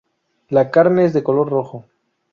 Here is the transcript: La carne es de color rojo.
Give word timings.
La 0.49 0.71
carne 0.71 1.05
es 1.05 1.13
de 1.13 1.21
color 1.21 1.47
rojo. 1.51 1.85